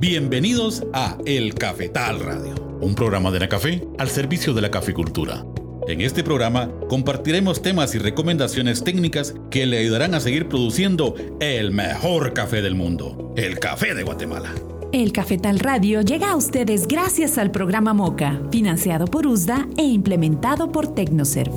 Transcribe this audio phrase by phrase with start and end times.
[0.00, 5.44] Bienvenidos a El Cafetal Radio, un programa de la café al servicio de la caficultura.
[5.86, 11.70] En este programa compartiremos temas y recomendaciones técnicas que le ayudarán a seguir produciendo el
[11.72, 14.54] mejor café del mundo, el café de Guatemala.
[14.90, 20.72] El Cafetal Radio llega a ustedes gracias al programa MOCA, financiado por USDA e implementado
[20.72, 21.52] por Tecnoserv.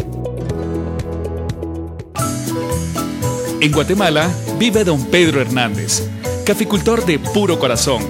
[3.62, 4.30] En Guatemala
[4.60, 6.10] vive don Pedro Hernández,
[6.46, 8.04] caficultor de puro corazón,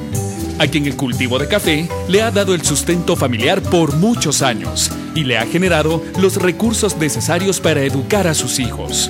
[0.60, 4.92] a quien el cultivo de café le ha dado el sustento familiar por muchos años
[5.16, 9.10] y le ha generado los recursos necesarios para educar a sus hijos.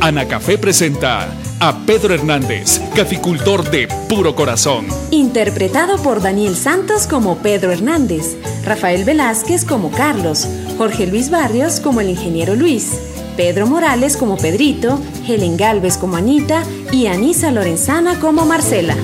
[0.00, 1.28] Ana Café presenta
[1.58, 4.86] a Pedro Hernández, caficultor de puro corazón.
[5.10, 12.00] Interpretado por Daniel Santos como Pedro Hernández, Rafael Velázquez como Carlos, Jorge Luis Barrios como
[12.00, 12.98] el ingeniero Luis,
[13.36, 16.62] Pedro Morales como Pedrito, Helen Galvez como Anita
[16.92, 18.96] y Anisa Lorenzana como Marcela.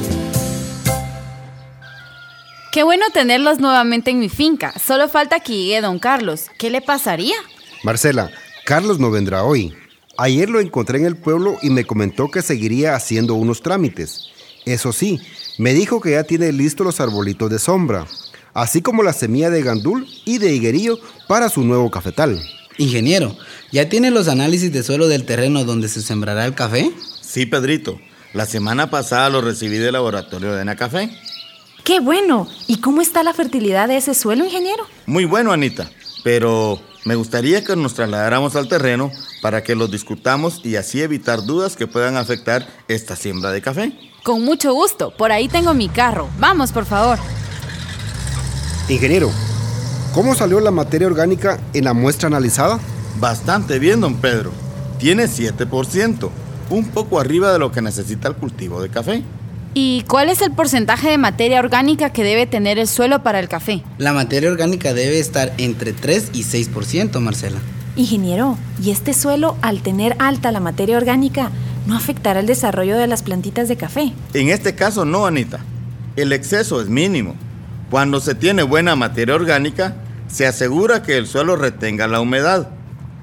[2.72, 4.72] Qué bueno tenerlos nuevamente en mi finca.
[4.82, 6.46] Solo falta que llegue don Carlos.
[6.56, 7.34] ¿Qué le pasaría?
[7.84, 8.30] Marcela,
[8.64, 9.74] Carlos no vendrá hoy.
[10.16, 14.28] Ayer lo encontré en el pueblo y me comentó que seguiría haciendo unos trámites.
[14.64, 15.20] Eso sí,
[15.58, 18.06] me dijo que ya tiene listos los arbolitos de sombra,
[18.54, 20.98] así como la semilla de gandul y de higuerillo
[21.28, 22.40] para su nuevo cafetal.
[22.78, 23.36] Ingeniero,
[23.70, 26.90] ¿ya tiene los análisis de suelo del terreno donde se sembrará el café?
[27.20, 28.00] Sí, Pedrito.
[28.32, 31.10] La semana pasada lo recibí del laboratorio de Nacafé.
[31.84, 32.46] ¡Qué bueno!
[32.68, 34.84] ¿Y cómo está la fertilidad de ese suelo, ingeniero?
[35.06, 35.90] Muy bueno, Anita.
[36.22, 41.42] Pero me gustaría que nos trasladáramos al terreno para que lo discutamos y así evitar
[41.44, 43.92] dudas que puedan afectar esta siembra de café.
[44.22, 45.12] Con mucho gusto.
[45.16, 46.28] Por ahí tengo mi carro.
[46.38, 47.18] Vamos, por favor.
[48.88, 49.32] Ingeniero,
[50.14, 52.78] ¿cómo salió la materia orgánica en la muestra analizada?
[53.18, 54.52] Bastante bien, don Pedro.
[55.00, 56.30] Tiene 7%,
[56.70, 59.24] un poco arriba de lo que necesita el cultivo de café.
[59.74, 63.48] ¿Y cuál es el porcentaje de materia orgánica que debe tener el suelo para el
[63.48, 63.82] café?
[63.96, 67.58] La materia orgánica debe estar entre 3 y 6%, Marcela.
[67.96, 71.50] Ingeniero, ¿y este suelo, al tener alta la materia orgánica,
[71.86, 74.12] no afectará el desarrollo de las plantitas de café?
[74.34, 75.60] En este caso no, Anita.
[76.16, 77.34] El exceso es mínimo.
[77.90, 79.96] Cuando se tiene buena materia orgánica,
[80.28, 82.68] se asegura que el suelo retenga la humedad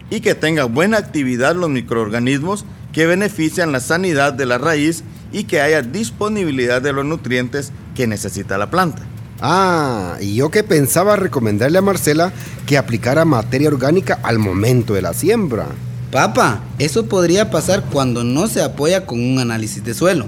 [0.09, 5.43] y que tenga buena actividad los microorganismos que benefician la sanidad de la raíz y
[5.45, 9.03] que haya disponibilidad de los nutrientes que necesita la planta.
[9.41, 12.33] Ah, y yo que pensaba recomendarle a Marcela
[12.65, 15.67] que aplicara materia orgánica al momento de la siembra.
[16.11, 20.25] Papá, eso podría pasar cuando no se apoya con un análisis de suelo.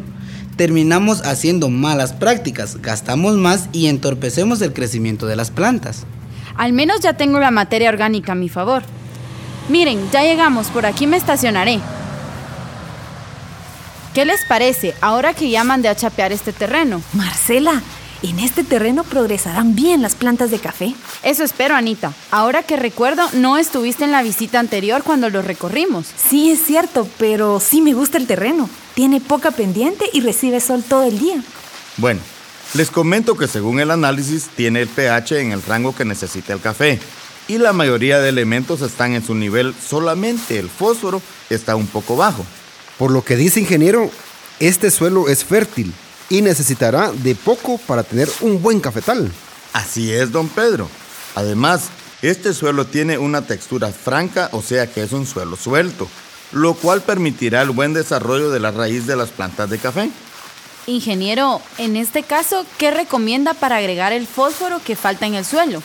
[0.56, 6.06] Terminamos haciendo malas prácticas, gastamos más y entorpecemos el crecimiento de las plantas.
[6.56, 8.83] Al menos ya tengo la materia orgánica a mi favor.
[9.69, 11.79] Miren, ya llegamos, por aquí me estacionaré.
[14.13, 17.01] ¿Qué les parece ahora que ya mandé a chapear este terreno?
[17.13, 17.81] Marcela,
[18.22, 20.94] en este terreno progresarán bien las plantas de café.
[21.23, 22.11] Eso espero, Anita.
[22.29, 26.07] Ahora que recuerdo, no estuviste en la visita anterior cuando lo recorrimos.
[26.17, 28.69] Sí, es cierto, pero sí me gusta el terreno.
[28.95, 31.41] Tiene poca pendiente y recibe sol todo el día.
[31.95, 32.19] Bueno,
[32.73, 36.59] les comento que según el análisis tiene el pH en el rango que necesita el
[36.59, 37.00] café
[37.47, 42.17] y la mayoría de elementos están en su nivel, solamente el fósforo está un poco
[42.17, 42.45] bajo.
[43.01, 44.12] Por lo que dice ingeniero,
[44.59, 45.91] este suelo es fértil
[46.29, 49.31] y necesitará de poco para tener un buen cafetal.
[49.73, 50.88] Así es, don Pedro.
[51.34, 51.85] Además,
[52.22, 56.07] este suelo tiene una textura franca, o sea que es un suelo suelto,
[56.51, 60.12] lo cual permitirá el buen desarrollo de la raíz de las plantas de café.
[60.85, 65.81] Ingeniero, en este caso, ¿qué recomienda para agregar el fósforo que falta en el suelo?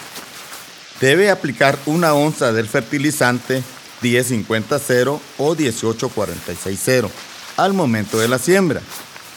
[1.00, 3.62] Debe aplicar una onza del fertilizante
[4.03, 7.11] 1050-0 o 1846-0
[7.57, 8.81] al momento de la siembra.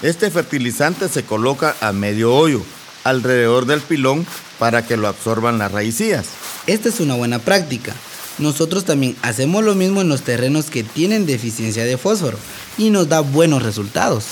[0.01, 2.61] Este fertilizante se coloca a medio hoyo,
[3.03, 4.25] alrededor del pilón,
[4.57, 6.27] para que lo absorban las raicías.
[6.67, 7.93] Esta es una buena práctica.
[8.37, 12.37] Nosotros también hacemos lo mismo en los terrenos que tienen deficiencia de fósforo
[12.77, 14.25] y nos da buenos resultados.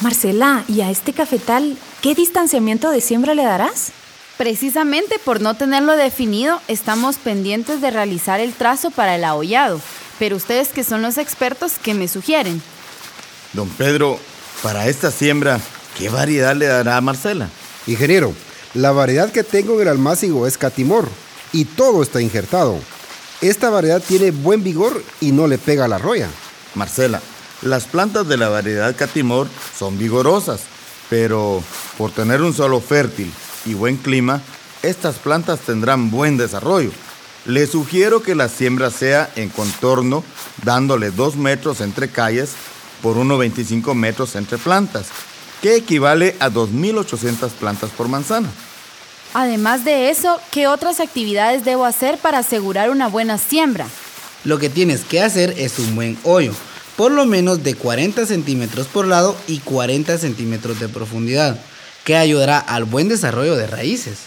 [0.00, 3.92] Marcela, ¿y a este cafetal qué distanciamiento de siembra le darás?
[4.40, 9.78] Precisamente por no tenerlo definido, estamos pendientes de realizar el trazo para el ahollado.
[10.18, 12.62] Pero ustedes que son los expertos, ¿qué me sugieren?
[13.52, 14.18] Don Pedro,
[14.62, 15.60] para esta siembra,
[15.98, 17.50] ¿qué variedad le dará a Marcela?
[17.86, 18.32] Ingeniero,
[18.72, 21.06] la variedad que tengo en el almácigo es Catimor
[21.52, 22.78] y todo está injertado.
[23.42, 26.30] Esta variedad tiene buen vigor y no le pega a la roya.
[26.74, 27.20] Marcela,
[27.60, 29.48] las plantas de la variedad Catimor
[29.78, 30.62] son vigorosas,
[31.10, 31.62] pero
[31.98, 33.30] por tener un suelo fértil
[33.70, 34.42] y buen clima,
[34.82, 36.90] estas plantas tendrán buen desarrollo.
[37.46, 40.24] Le sugiero que la siembra sea en contorno,
[40.62, 42.50] dándole 2 metros entre calles
[43.02, 45.06] por 1,25 metros entre plantas.
[45.60, 48.48] que equivale a 2.800 plantas por manzana.
[49.34, 53.86] Además de eso, ¿qué otras actividades debo hacer para asegurar una buena siembra?
[54.44, 56.52] Lo que tienes que hacer es un buen hoyo,
[56.96, 61.60] por lo menos de 40 centímetros por lado y 40 centímetros de profundidad,
[62.04, 64.18] que ayudará al buen desarrollo de raíces.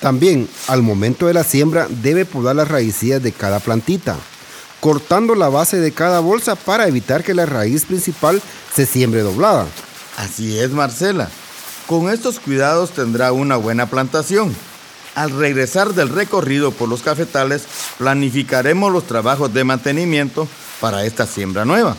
[0.00, 4.16] También, al momento de la siembra, debe podar las raíces de cada plantita,
[4.80, 8.40] cortando la base de cada bolsa para evitar que la raíz principal
[8.74, 9.66] se siembre doblada.
[10.16, 11.28] Así es, Marcela.
[11.86, 14.54] Con estos cuidados tendrá una buena plantación.
[15.14, 17.64] Al regresar del recorrido por los cafetales,
[17.98, 20.48] planificaremos los trabajos de mantenimiento
[20.80, 21.96] para esta siembra nueva.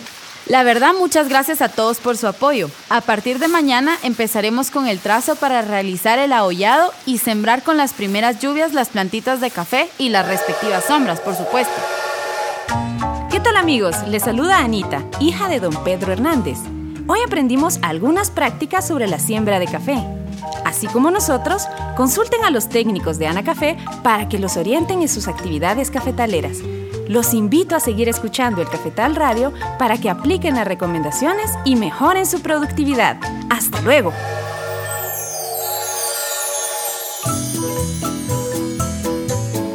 [0.47, 2.69] La verdad, muchas gracias a todos por su apoyo.
[2.89, 7.77] A partir de mañana empezaremos con el trazo para realizar el ahollado y sembrar con
[7.77, 11.73] las primeras lluvias las plantitas de café y las respectivas sombras, por supuesto.
[13.31, 13.95] ¿Qué tal amigos?
[14.07, 16.57] Les saluda Anita, hija de don Pedro Hernández.
[17.07, 19.97] Hoy aprendimos algunas prácticas sobre la siembra de café.
[20.65, 25.09] Así como nosotros, consulten a los técnicos de Ana Café para que los orienten en
[25.09, 26.57] sus actividades cafetaleras.
[27.11, 32.25] Los invito a seguir escuchando el Cafetal Radio para que apliquen las recomendaciones y mejoren
[32.25, 33.19] su productividad.
[33.49, 34.13] ¡Hasta luego!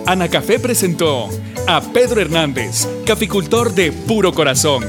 [0.07, 1.29] Ana Café presentó
[1.67, 4.83] a Pedro Hernández, caficultor de puro corazón.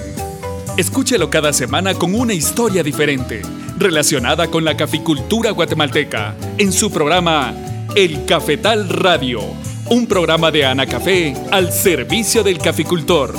[0.77, 3.41] Escúchelo cada semana con una historia diferente
[3.77, 7.53] relacionada con la caficultura guatemalteca en su programa
[7.93, 9.41] El Cafetal Radio,
[9.89, 13.33] un programa de Ana Café al servicio del caficultor.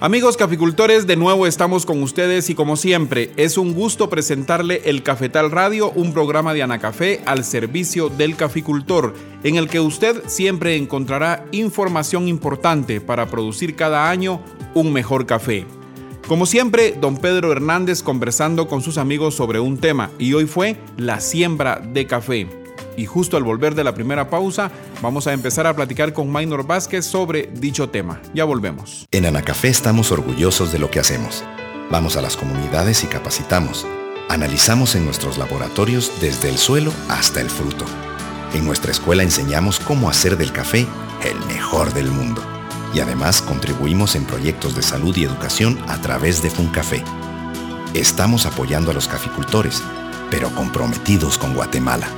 [0.00, 5.02] Amigos caficultores, de nuevo estamos con ustedes y como siempre, es un gusto presentarle el
[5.02, 10.76] Cafetal Radio, un programa de Anacafé al servicio del caficultor, en el que usted siempre
[10.76, 14.40] encontrará información importante para producir cada año
[14.74, 15.66] un mejor café.
[16.28, 20.76] Como siempre, don Pedro Hernández conversando con sus amigos sobre un tema y hoy fue
[20.98, 22.46] la siembra de café.
[22.98, 24.70] Y justo al volver de la primera pausa,
[25.00, 28.20] vamos a empezar a platicar con Maynor Vázquez sobre dicho tema.
[28.34, 29.08] Ya volvemos.
[29.10, 31.44] En Anacafé estamos orgullosos de lo que hacemos.
[31.90, 33.86] Vamos a las comunidades y capacitamos.
[34.28, 37.86] Analizamos en nuestros laboratorios desde el suelo hasta el fruto.
[38.52, 40.86] En nuestra escuela enseñamos cómo hacer del café
[41.24, 42.57] el mejor del mundo.
[42.94, 47.04] Y además contribuimos en proyectos de salud y educación a través de FUNCAFé.
[47.94, 49.82] Estamos apoyando a los caficultores,
[50.30, 52.08] pero comprometidos con Guatemala.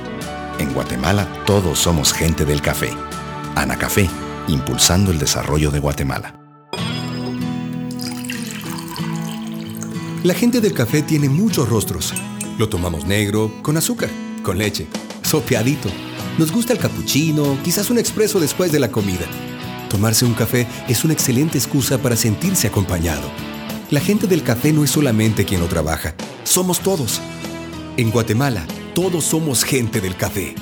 [0.59, 2.91] En Guatemala todos somos gente del café.
[3.55, 4.09] Ana Café,
[4.47, 6.35] impulsando el desarrollo de Guatemala.
[10.23, 12.13] La gente del café tiene muchos rostros.
[12.59, 14.09] Lo tomamos negro, con azúcar,
[14.43, 14.87] con leche,
[15.23, 15.89] sopeadito.
[16.37, 19.25] Nos gusta el cappuccino, quizás un expreso después de la comida.
[19.91, 23.29] Tomarse un café es una excelente excusa para sentirse acompañado.
[23.89, 26.15] La gente del café no es solamente quien lo trabaja,
[26.45, 27.19] somos todos.
[27.97, 30.55] En Guatemala, todos somos gente del café.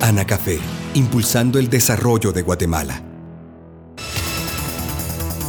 [0.00, 0.58] Ana Café,
[0.94, 3.02] impulsando el desarrollo de Guatemala.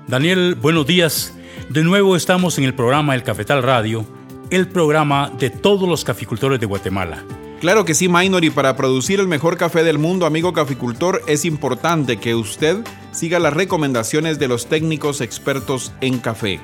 [0.06, 1.32] Daniel, buenos días.
[1.70, 4.04] De nuevo estamos en el programa El Cafetal Radio,
[4.50, 7.24] el programa de todos los caficultores de Guatemala.
[7.62, 11.44] Claro que sí, Maynor, y para producir el mejor café del mundo, amigo caficultor, es
[11.44, 12.78] importante que usted
[13.12, 16.58] siga las recomendaciones de los técnicos expertos en café.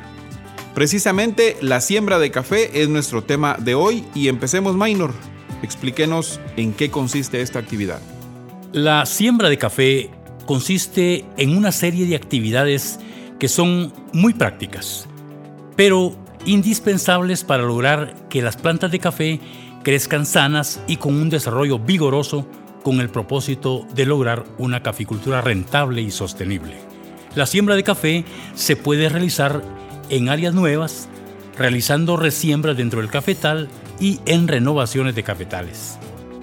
[0.74, 5.14] Precisamente la siembra de café es nuestro tema de hoy y empecemos, Maynor.
[5.62, 8.00] Explíquenos en qué consiste esta actividad.
[8.72, 10.10] La siembra de café
[10.46, 12.98] consiste en una serie de actividades
[13.38, 15.06] que son muy prácticas,
[15.76, 19.40] pero indispensables para lograr que las plantas de café
[19.88, 22.46] crezcan sanas y con un desarrollo vigoroso
[22.82, 26.74] con el propósito de lograr una caficultura rentable y sostenible.
[27.34, 29.62] La siembra de café se puede realizar
[30.10, 31.08] en áreas nuevas,
[31.56, 35.98] realizando resiembras dentro del cafetal y en renovaciones de cafetales.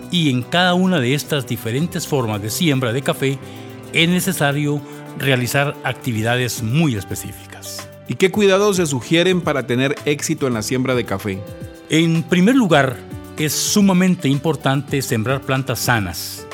[0.09, 3.37] Y en cada una de estas diferentes formas de siembra de café
[3.93, 4.81] es necesario
[5.19, 7.87] realizar actividades muy específicas.
[8.07, 11.39] ¿Y qué cuidados se sugieren para tener éxito en la siembra de café?
[11.91, 12.97] En primer lugar,
[13.37, 16.47] es sumamente importante sembrar plantas sanas,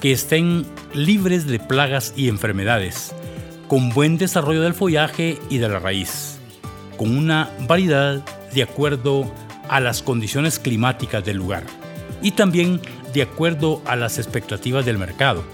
[0.00, 0.64] que estén
[0.94, 3.14] libres de plagas y enfermedades,
[3.66, 6.38] con buen desarrollo del follaje y de la raíz,
[6.96, 9.32] con una variedad de acuerdo
[9.68, 11.64] a las condiciones climáticas del lugar
[12.22, 12.80] y también
[13.12, 15.44] de acuerdo a las expectativas del mercado.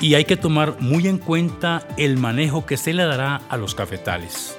[0.00, 3.74] Y hay que tomar muy en cuenta el manejo que se le dará a los
[3.74, 4.56] cafetales.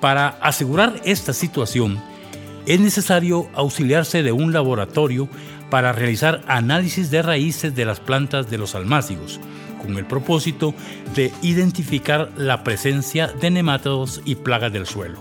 [0.00, 2.02] Para asegurar esta situación,
[2.66, 5.28] es necesario auxiliarse de un laboratorio
[5.70, 9.40] para realizar análisis de raíces de las plantas de los almácigos,
[9.80, 10.74] con el propósito
[11.14, 15.18] de identificar la presencia de nemátodos y plagas del suelo.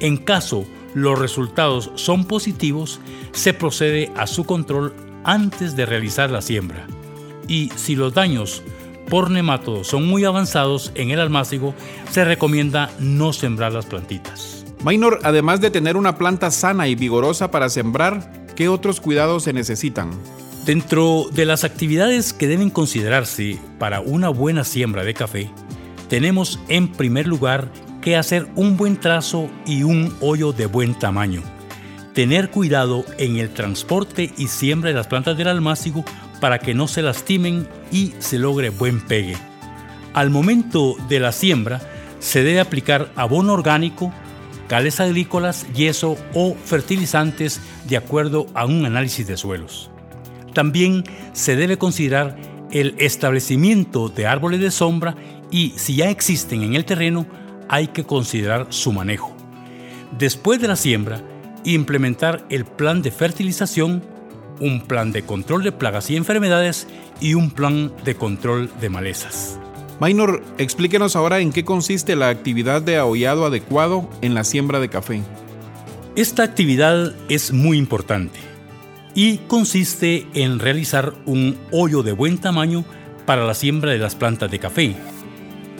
[0.00, 3.00] En caso los resultados son positivos,
[3.32, 6.86] se procede a su control antes de realizar la siembra.
[7.48, 8.62] Y si los daños
[9.08, 11.74] por nemátodos son muy avanzados en el almácigo,
[12.10, 14.59] se recomienda no sembrar las plantitas.
[14.84, 19.52] Minor, además de tener una planta sana y vigorosa para sembrar, ¿qué otros cuidados se
[19.52, 20.10] necesitan?
[20.64, 25.50] Dentro de las actividades que deben considerarse para una buena siembra de café,
[26.08, 27.70] tenemos en primer lugar
[28.00, 31.42] que hacer un buen trazo y un hoyo de buen tamaño.
[32.14, 36.04] Tener cuidado en el transporte y siembra de las plantas del almácigo
[36.40, 39.36] para que no se lastimen y se logre buen pegue.
[40.14, 41.82] Al momento de la siembra
[42.18, 44.12] se debe aplicar abono orgánico,
[44.70, 49.90] cales agrícolas, yeso o fertilizantes de acuerdo a un análisis de suelos.
[50.54, 52.36] También se debe considerar
[52.70, 55.16] el establecimiento de árboles de sombra
[55.50, 57.26] y si ya existen en el terreno,
[57.68, 59.36] hay que considerar su manejo.
[60.16, 61.20] Después de la siembra,
[61.64, 64.04] implementar el plan de fertilización,
[64.60, 66.86] un plan de control de plagas y enfermedades
[67.20, 69.59] y un plan de control de malezas.
[70.00, 74.88] Minor, explíquenos ahora en qué consiste la actividad de ahollado adecuado en la siembra de
[74.88, 75.20] café.
[76.16, 78.40] Esta actividad es muy importante
[79.14, 82.82] y consiste en realizar un hoyo de buen tamaño
[83.26, 84.96] para la siembra de las plantas de café.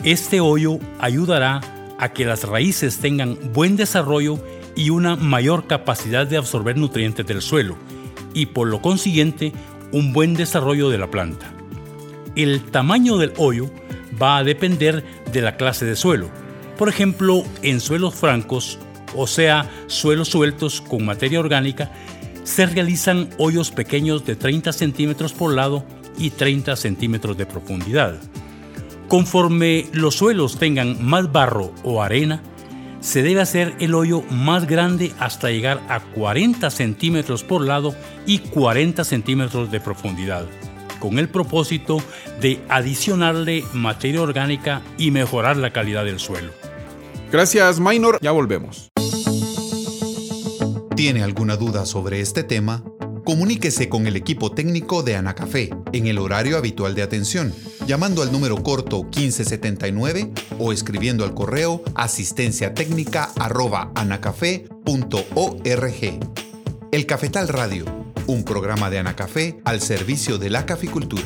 [0.03, 1.59] Este hoyo ayudará
[1.97, 4.39] a que las raíces tengan buen desarrollo
[4.75, 7.75] y una mayor capacidad de absorber nutrientes del suelo
[8.35, 9.51] y por lo consiguiente
[9.91, 11.51] un buen desarrollo de la planta.
[12.35, 13.71] El tamaño del hoyo
[14.21, 16.29] va a depender de la clase de suelo.
[16.77, 18.79] Por ejemplo, en suelos francos,
[19.15, 21.91] o sea, suelos sueltos con materia orgánica,
[22.43, 25.85] se realizan hoyos pequeños de 30 centímetros por lado
[26.17, 28.15] y 30 centímetros de profundidad.
[29.07, 32.41] Conforme los suelos tengan más barro o arena,
[33.01, 38.39] se debe hacer el hoyo más grande hasta llegar a 40 centímetros por lado y
[38.39, 40.45] 40 centímetros de profundidad,
[41.01, 42.01] con el propósito
[42.39, 46.53] de adicionarle materia orgánica y mejorar la calidad del suelo.
[47.29, 48.19] Gracias, Minor.
[48.21, 48.89] Ya volvemos.
[50.95, 52.83] ¿Tiene alguna duda sobre este tema?
[53.25, 57.53] Comuníquese con el equipo técnico de Anacafé en el horario habitual de atención,
[57.87, 63.31] llamando al número corto 1579 o escribiendo al correo asistencia técnica
[66.91, 68.00] El Cafetal Radio,
[68.31, 71.23] un programa de Anacafé al servicio de la caficultura.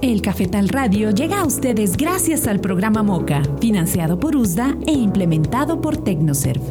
[0.00, 5.80] El Cafetal Radio llega a ustedes gracias al programa MOCA, financiado por USDA e implementado
[5.82, 6.62] por Tecnoserv.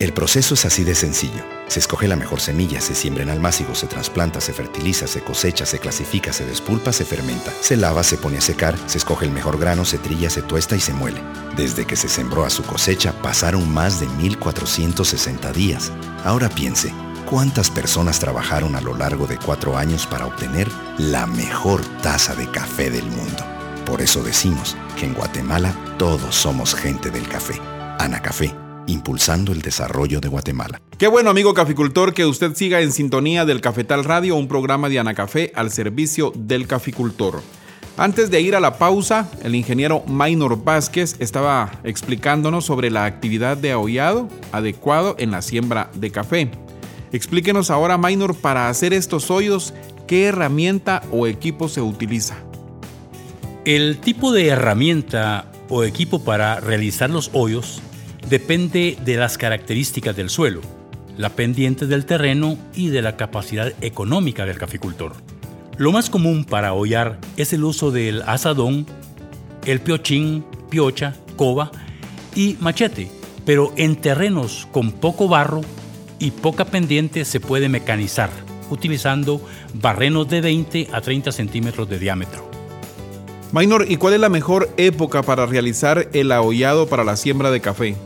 [0.00, 1.44] El proceso es así de sencillo.
[1.66, 5.66] Se escoge la mejor semilla, se siembra en almácigo, se trasplanta, se fertiliza, se cosecha,
[5.66, 9.32] se clasifica, se despulpa, se fermenta, se lava, se pone a secar, se escoge el
[9.32, 11.20] mejor grano, se trilla, se tuesta y se muele.
[11.56, 15.90] Desde que se sembró a su cosecha pasaron más de 1460 días.
[16.24, 16.94] Ahora piense,
[17.28, 22.48] ¿Cuántas personas trabajaron a lo largo de cuatro años para obtener la mejor taza de
[22.50, 23.44] café del mundo?
[23.84, 27.60] Por eso decimos que en Guatemala todos somos gente del café.
[27.98, 28.54] Ana Café,
[28.88, 30.80] impulsando el desarrollo de Guatemala.
[30.98, 34.98] Qué bueno, amigo caficultor, que usted siga en sintonía del Cafetal Radio, un programa de
[34.98, 37.40] Ana Café al servicio del caficultor.
[37.96, 43.56] Antes de ir a la pausa, el ingeniero Maynor Vázquez estaba explicándonos sobre la actividad
[43.56, 46.50] de ahollado adecuado en la siembra de café.
[47.10, 49.74] Explíquenos ahora, Minor, para hacer estos hoyos,
[50.06, 52.36] ¿qué herramienta o equipo se utiliza?
[53.64, 57.82] El tipo de herramienta o equipo para realizar los hoyos
[58.28, 60.60] depende de las características del suelo,
[61.16, 65.12] la pendiente del terreno y de la capacidad económica del caficultor.
[65.76, 68.86] Lo más común para hollar es el uso del asadón,
[69.64, 71.70] el piochín, piocha, coba
[72.34, 73.10] y machete,
[73.46, 75.60] pero en terrenos con poco barro
[76.18, 78.30] y poca pendiente se puede mecanizar
[78.70, 79.40] utilizando
[79.74, 82.48] barrenos de 20 a 30 centímetros de diámetro.
[83.52, 87.60] Minor, ¿y cuál es la mejor época para realizar el ahollado para la siembra de
[87.60, 87.96] café?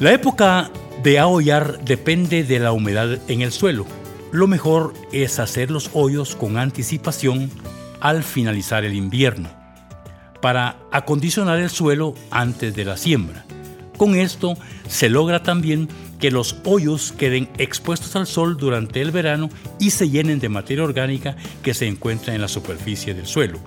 [0.00, 0.70] La época
[1.02, 3.84] de ahollar depende de la humedad en el suelo.
[4.32, 7.50] Lo mejor es hacer los hoyos con anticipación
[8.00, 9.50] al finalizar el invierno,
[10.40, 13.44] para acondicionar el suelo antes de la siembra.
[13.98, 14.54] Con esto
[14.88, 15.86] se logra también
[16.18, 20.82] que los hoyos queden expuestos al sol durante el verano y se llenen de materia
[20.82, 23.60] orgánica que se encuentra en la superficie del suelo.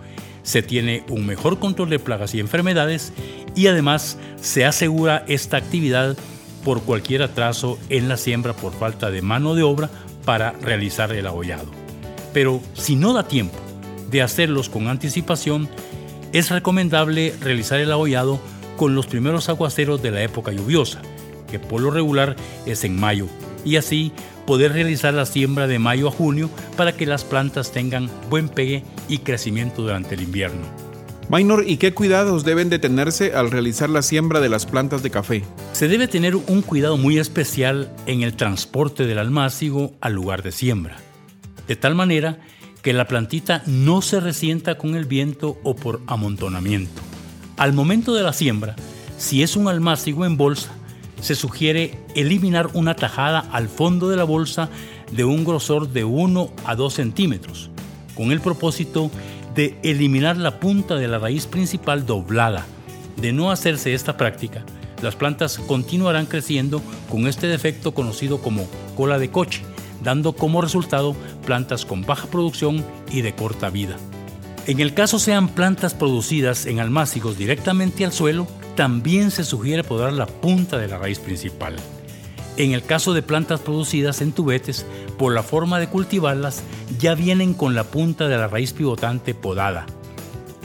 [0.44, 3.14] Se tiene un mejor control de plagas y enfermedades
[3.56, 6.18] y además se asegura esta actividad
[6.64, 9.90] por cualquier atraso en la siembra por falta de mano de obra
[10.26, 11.70] para realizar el abollado.
[12.34, 13.58] Pero si no da tiempo
[14.10, 15.70] de hacerlos con anticipación,
[16.32, 18.40] es recomendable realizar el abollado
[18.78, 21.02] con los primeros aguaceros de la época lluviosa,
[21.50, 22.36] que por lo regular
[22.66, 23.28] es en mayo,
[23.64, 24.12] y así
[24.46, 28.84] poder realizar la siembra de mayo a junio para que las plantas tengan buen pegue
[29.08, 30.62] y crecimiento durante el invierno.
[31.30, 35.10] Minor, ¿y qué cuidados deben de tenerse al realizar la siembra de las plantas de
[35.10, 35.44] café?
[35.72, 40.52] Se debe tener un cuidado muy especial en el transporte del almácigo al lugar de
[40.52, 40.98] siembra,
[41.68, 42.40] de tal manera
[42.82, 47.02] que la plantita no se resienta con el viento o por amontonamiento.
[47.56, 48.76] Al momento de la siembra,
[49.18, 50.72] si es un almácigo en bolsa,
[51.24, 54.70] se sugiere eliminar una tajada al fondo de la bolsa
[55.14, 57.70] de un grosor de 1 a 2 centímetros,
[58.14, 59.10] con el propósito
[59.56, 62.66] de eliminar la punta de la raíz principal doblada.
[63.16, 64.66] De no hacerse esta práctica,
[65.02, 69.62] las plantas continuarán creciendo con este defecto conocido como cola de coche,
[70.04, 71.16] dando como resultado
[71.46, 73.96] plantas con baja producción y de corta vida.
[74.68, 80.14] En el caso sean plantas producidas en almácigos directamente al suelo, también se sugiere podar
[80.14, 81.76] la punta de la raíz principal.
[82.58, 84.86] En el caso de plantas producidas en tubetes,
[85.18, 86.64] por la forma de cultivarlas,
[87.00, 89.86] ya vienen con la punta de la raíz pivotante podada.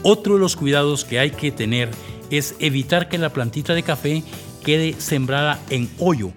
[0.02, 1.90] Otro de los cuidados que hay que tener
[2.30, 4.22] es evitar que la plantita de café
[4.62, 6.32] quede sembrada en hoyo,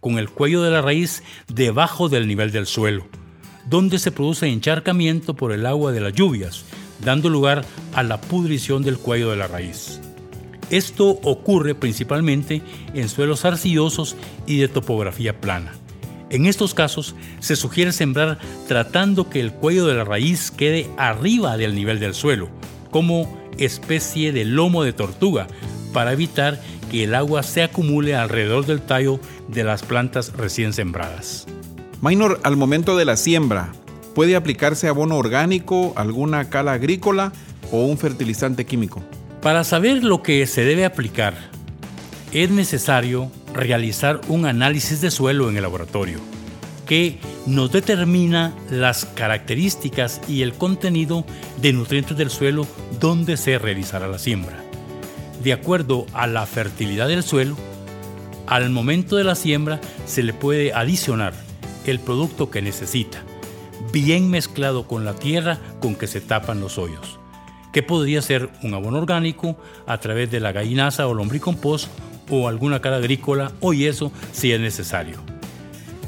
[0.00, 3.06] con el cuello de la raíz debajo del nivel del suelo,
[3.66, 6.64] donde se produce encharcamiento por el agua de las lluvias,
[7.04, 10.00] dando lugar a la pudrición del cuello de la raíz.
[10.70, 12.62] Esto ocurre principalmente
[12.94, 15.72] en suelos arcillosos y de topografía plana.
[16.30, 21.56] En estos casos se sugiere sembrar tratando que el cuello de la raíz quede arriba
[21.56, 22.50] del nivel del suelo,
[22.90, 25.46] como especie de lomo de tortuga,
[25.94, 31.46] para evitar que el agua se acumule alrededor del tallo de las plantas recién sembradas.
[32.02, 33.72] Minor, al momento de la siembra,
[34.14, 37.32] ¿puede aplicarse abono orgánico, alguna cala agrícola
[37.72, 39.02] o un fertilizante químico?
[39.42, 41.34] Para saber lo que se debe aplicar,
[42.32, 46.18] es necesario realizar un análisis de suelo en el laboratorio
[46.86, 51.24] que nos determina las características y el contenido
[51.60, 52.66] de nutrientes del suelo
[52.98, 54.56] donde se realizará la siembra.
[55.44, 57.56] De acuerdo a la fertilidad del suelo,
[58.46, 61.34] al momento de la siembra se le puede adicionar
[61.86, 63.22] el producto que necesita,
[63.92, 67.17] bien mezclado con la tierra con que se tapan los hoyos
[67.72, 71.88] que podría ser un abono orgánico a través de la gallinaza o lombricompost
[72.30, 75.18] o alguna cara agrícola o yeso si es necesario.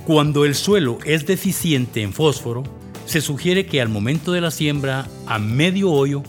[0.06, 2.64] Cuando el suelo es deficiente en fósforo,
[3.06, 6.22] se sugiere que al momento de la siembra a medio hoyo,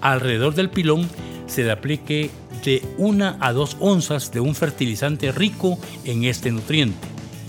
[0.00, 1.08] alrededor del pilón,
[1.46, 2.30] se le aplique
[2.64, 7.06] de 1 a 2 onzas de un fertilizante rico en este nutriente,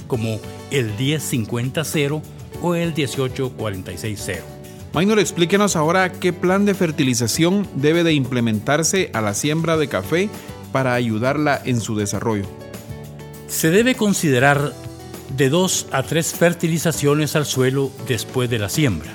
[0.08, 0.40] como
[0.72, 2.22] el 1050-0
[2.62, 4.59] o el 1846-0.
[4.94, 10.30] Minor, explíquenos ahora qué plan de fertilización debe de implementarse a la siembra de café
[10.72, 12.46] para ayudarla en su desarrollo.
[13.48, 14.74] Se debe considerar
[15.38, 19.12] de dos a tres fertilizaciones al suelo después de la siembra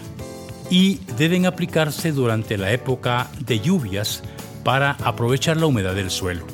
[0.71, 4.23] y deben aplicarse durante la época de lluvias
[4.63, 6.47] para aprovechar la humedad del suelo.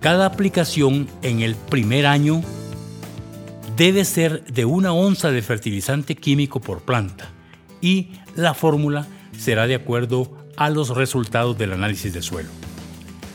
[0.00, 2.42] Cada aplicación en el primer año
[3.76, 7.28] debe ser de una onza de fertilizante químico por planta
[7.80, 12.48] y la fórmula será de acuerdo a los resultados del análisis de suelo.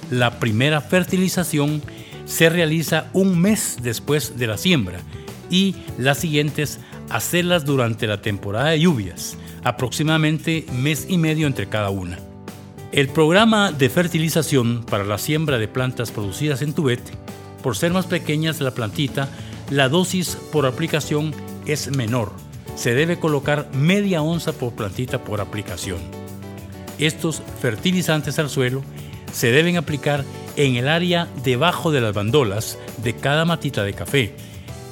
[0.10, 1.82] La primera fertilización
[2.26, 5.00] se realiza un mes después de la siembra
[5.50, 11.90] y las siguientes hacerlas durante la temporada de lluvias, aproximadamente mes y medio entre cada
[11.90, 12.18] una.
[12.94, 17.12] El programa de fertilización para la siembra de plantas producidas en tubete,
[17.62, 19.28] por ser más pequeñas la plantita,
[19.70, 21.34] la dosis por aplicación
[21.66, 22.32] es menor,
[22.76, 26.00] se debe colocar media onza por plantita por aplicación.
[27.00, 28.84] Estos fertilizantes al suelo
[29.32, 30.24] se deben aplicar
[30.56, 34.36] en el área debajo de las bandolas de cada matita de café,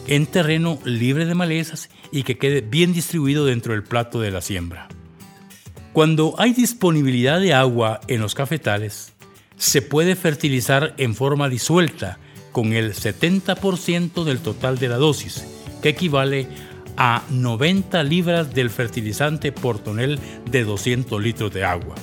[0.07, 4.41] en terreno libre de malezas y que quede bien distribuido dentro del plato de la
[4.41, 4.87] siembra.
[5.93, 9.13] Cuando hay disponibilidad de agua en los cafetales,
[9.57, 12.17] se puede fertilizar en forma disuelta
[12.51, 15.45] con el 70% del total de la dosis,
[15.81, 16.47] que equivale
[16.97, 21.95] a 90 libras del fertilizante por tonel de 200 litros de agua.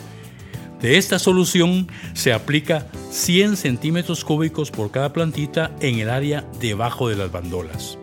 [0.80, 7.08] De esta solución se aplica 100 centímetros cúbicos por cada plantita en el área debajo
[7.08, 7.98] de las bandolas,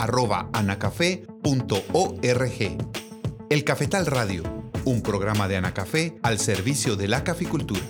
[3.51, 4.41] El Cafetal Radio,
[4.83, 7.81] un programa de Anacafé al servicio de la caficultura.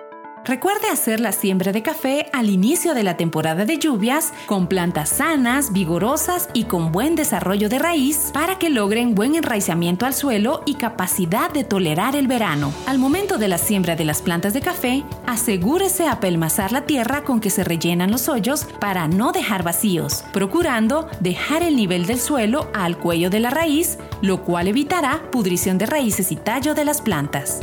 [0.46, 5.08] Recuerde hacer la siembra de café al inicio de la temporada de lluvias con plantas
[5.08, 10.62] sanas, vigorosas y con buen desarrollo de raíz para que logren buen enraizamiento al suelo
[10.66, 12.74] y capacidad de tolerar el verano.
[12.88, 17.40] Al momento de la siembra de las plantas de café, asegúrese apelmazar la tierra con
[17.40, 22.70] que se rellenan los hoyos para no dejar vacíos, procurando dejar el nivel del suelo
[22.74, 27.00] al cuello de la raíz, lo cual evitará pudrición de raíces y tallo de las
[27.00, 27.62] plantas.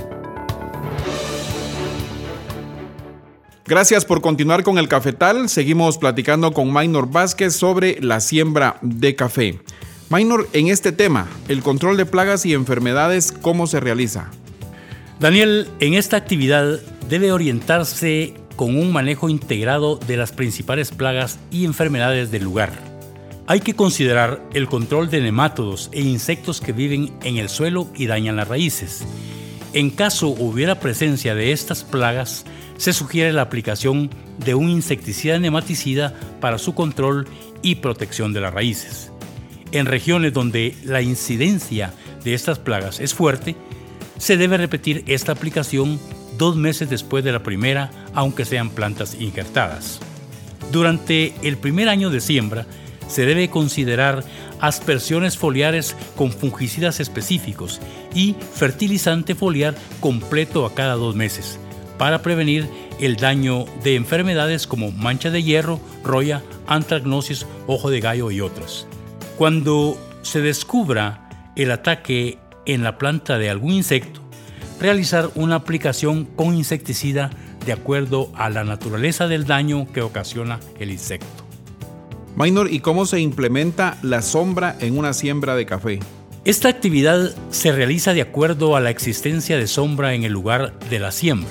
[3.71, 5.49] Gracias por continuar con el cafetal.
[5.49, 9.61] Seguimos platicando con Minor Vázquez sobre la siembra de café.
[10.09, 14.29] Minor, en este tema, el control de plagas y enfermedades, ¿cómo se realiza?
[15.21, 21.65] Daniel, en esta actividad debe orientarse con un manejo integrado de las principales plagas y
[21.65, 22.73] enfermedades del lugar.
[23.47, 28.07] Hay que considerar el control de nematodos e insectos que viven en el suelo y
[28.07, 29.05] dañan las raíces.
[29.73, 32.45] En caso hubiera presencia de estas plagas,
[32.81, 37.29] se sugiere la aplicación de un insecticida nematicida para su control
[37.61, 39.12] y protección de las raíces.
[39.71, 41.93] En regiones donde la incidencia
[42.25, 43.55] de estas plagas es fuerte,
[44.16, 46.01] se debe repetir esta aplicación
[46.38, 50.01] dos meses después de la primera, aunque sean plantas injertadas.
[50.73, 52.64] Durante el primer año de siembra,
[53.09, 54.25] se debe considerar
[54.59, 57.79] aspersiones foliares con fungicidas específicos
[58.14, 61.61] y fertilizante foliar completo a cada dos meses
[62.01, 62.67] para prevenir
[62.99, 68.87] el daño de enfermedades como mancha de hierro, roya, antragnosis, ojo de gallo y otras.
[69.37, 74.23] Cuando se descubra el ataque en la planta de algún insecto,
[74.81, 77.29] realizar una aplicación con insecticida
[77.67, 81.45] de acuerdo a la naturaleza del daño que ocasiona el insecto.
[82.35, 86.01] Minor, ¿y cómo se implementa la sombra en una siembra de café?
[86.47, 90.99] Esta actividad se realiza de acuerdo a la existencia de sombra en el lugar de
[90.99, 91.51] la siembra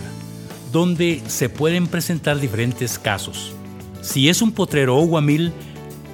[0.72, 3.54] donde se pueden presentar diferentes casos.
[4.02, 5.52] Si es un potrero o guamil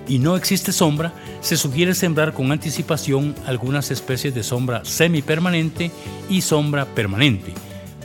[0.08, 5.92] y no existe sombra, se sugiere sembrar con anticipación algunas especies de sombra semipermanente
[6.30, 7.54] y sombra permanente,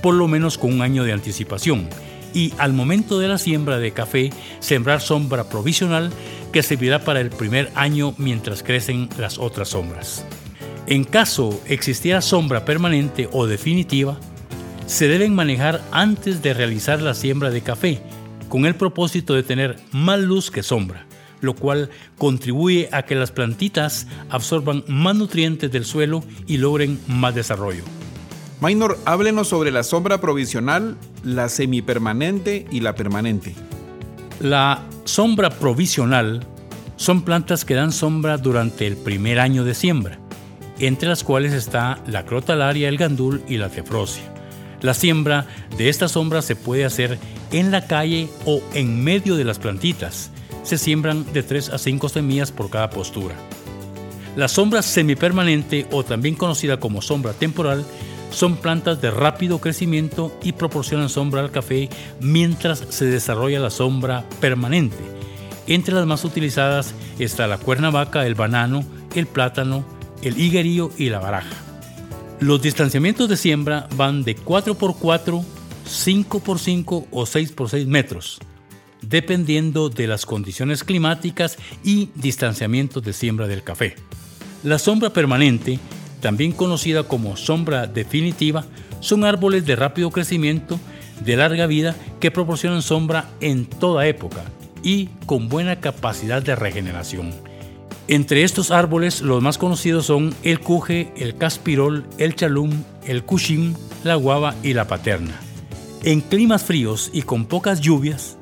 [0.03, 1.89] por lo menos con un año de anticipación.
[2.33, 6.11] Y al momento de la siembra de café, sembrar sombra provisional
[6.53, 10.25] que servirá para el primer año mientras crecen las otras sombras.
[10.87, 14.19] En caso existiera sombra permanente o definitiva,
[14.90, 18.03] se deben manejar antes de realizar la siembra de café,
[18.48, 21.07] con el propósito de tener más luz que sombra,
[21.40, 27.37] lo cual contribuye a que las plantitas absorban más nutrientes del suelo y logren más
[27.37, 27.85] desarrollo.
[28.61, 33.55] Minor, háblenos sobre la sombra provisional, la semipermanente y la permanente.
[34.40, 36.44] La sombra provisional
[36.96, 40.18] son plantas que dan sombra durante el primer año de siembra,
[40.81, 44.39] entre las cuales está la crotalaria, el gandul y la tefrosia.
[44.83, 47.19] La siembra de esta sombra se puede hacer
[47.53, 50.31] en la calle o en medio de las plantitas.
[50.62, 53.35] Se siembran de 3 a 5 semillas por cada postura.
[54.37, 57.85] La sombra semipermanente o también conocida como sombra temporal
[58.31, 61.88] son plantas de rápido crecimiento y proporcionan sombra al café
[62.21, 64.97] mientras se desarrolla la sombra permanente.
[65.66, 69.85] Entre las más utilizadas está la cuernavaca, el banano, el plátano,
[70.23, 71.69] el higuerío y la baraja.
[72.40, 75.44] Los distanciamientos de siembra van de 4x4,
[75.87, 78.40] 5x5 o 6x6 metros,
[79.03, 83.96] dependiendo de las condiciones climáticas y distanciamientos de siembra del café.
[84.62, 85.79] La sombra permanente
[86.20, 88.64] también conocida como sombra definitiva,
[89.00, 90.79] son árboles de rápido crecimiento,
[91.24, 94.44] de larga vida, que proporcionan sombra en toda época
[94.83, 97.33] y con buena capacidad de regeneración.
[98.11, 103.75] Entre estos árboles, los más conocidos son el cuje, el caspirol, el chalum, el cushim,
[104.03, 105.38] la guava y la paterna.
[106.03, 108.37] En climas fríos y con pocas lluvias,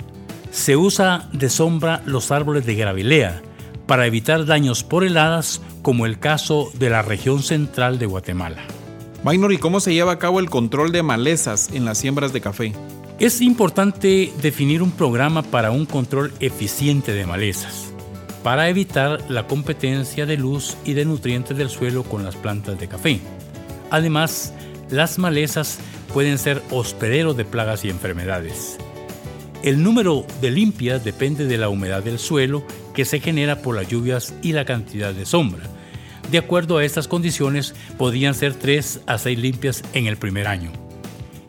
[0.50, 3.42] se usa de sombra los árboles de gravilea
[3.86, 8.62] para evitar daños por heladas como el caso de la región central de Guatemala.
[9.22, 12.40] Maynor, ¿y cómo se lleva a cabo el control de malezas en las siembras de
[12.40, 12.72] café?
[13.20, 17.87] Es importante definir un programa para un control eficiente de malezas,
[18.48, 22.88] para evitar la competencia de luz y de nutrientes del suelo con las plantas de
[22.88, 23.20] café.
[23.90, 24.54] Además,
[24.88, 25.78] las malezas
[26.14, 28.78] pueden ser hospederos de plagas y enfermedades.
[29.62, 33.86] El número de limpias depende de la humedad del suelo que se genera por las
[33.86, 35.64] lluvias y la cantidad de sombra.
[36.30, 40.87] De acuerdo a estas condiciones, podrían ser 3 a 6 limpias en el primer año.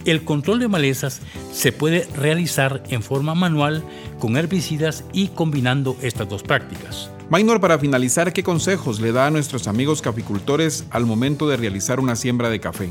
[0.05, 3.83] El control de malezas se puede realizar en forma manual
[4.19, 7.11] con herbicidas y combinando estas dos prácticas.
[7.29, 11.99] Minor, para finalizar, ¿qué consejos le da a nuestros amigos caficultores al momento de realizar
[11.99, 12.89] una siembra de café?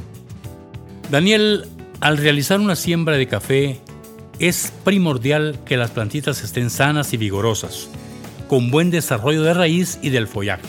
[1.11, 1.67] Daniel,
[2.01, 3.81] al realizar una siembra de café
[4.39, 7.89] es primordial que las plantitas estén sanas y vigorosas,
[8.49, 10.69] con buen desarrollo de raíz y del follaje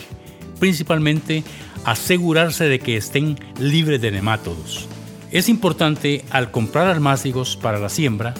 [0.60, 1.42] principalmente
[1.84, 4.86] asegurarse de que estén libres de nemátodos.
[5.32, 8.34] Es importante al comprar almácigos para la siembra,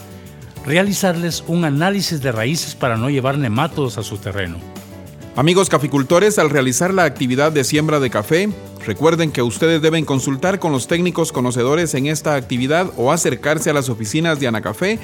[0.67, 4.59] realizarles un análisis de raíces para no llevar nemátodos a su terreno.
[5.37, 8.49] Amigos caficultores, al realizar la actividad de siembra de café,
[8.85, 13.75] recuerden que ustedes deben consultar con los técnicos conocedores en esta actividad o acercarse a
[13.75, 14.99] las oficinas de Anacafé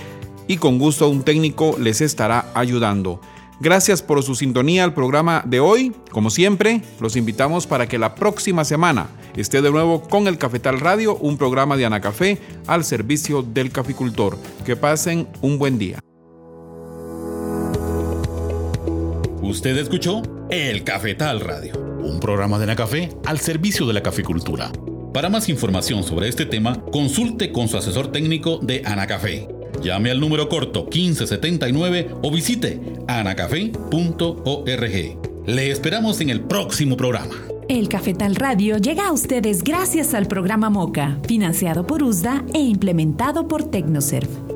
[0.48, 3.20] y con gusto un técnico les estará ayudando.
[3.58, 5.92] Gracias por su sintonía al programa de hoy.
[6.10, 10.78] Como siempre, los invitamos para que la próxima semana esté de nuevo con el Cafetal
[10.78, 14.36] Radio, un programa de Anacafé al servicio del caficultor.
[14.66, 16.00] Que pasen un buen día.
[19.40, 24.70] Usted escuchó El Cafetal Radio, un programa de Anacafé al servicio de la caficultura.
[25.14, 30.20] Para más información sobre este tema, consulte con su asesor técnico de Anacafé Llame al
[30.20, 33.86] número corto 1579 o visite anacafé.org.
[35.46, 37.34] Le esperamos en el próximo programa.
[37.68, 43.48] El Cafetal Radio llega a ustedes gracias al programa MOCA, financiado por USDA e implementado
[43.48, 44.55] por Tecnoserv.